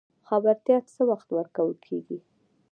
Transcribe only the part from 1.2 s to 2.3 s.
ورکول کیږي؟